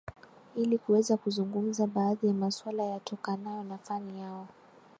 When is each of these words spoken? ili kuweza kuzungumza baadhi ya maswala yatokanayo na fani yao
ili 0.55 0.77
kuweza 0.77 1.17
kuzungumza 1.17 1.87
baadhi 1.87 2.27
ya 2.27 2.33
maswala 2.33 2.83
yatokanayo 2.83 3.63
na 3.63 3.77
fani 3.77 4.19
yao 4.19 4.47